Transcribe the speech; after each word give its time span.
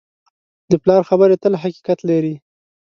د 0.71 0.73
پلار 0.83 1.01
خبرې 1.09 1.35
تل 1.43 1.53
حقیقت 1.63 1.99
لري. 2.09 2.35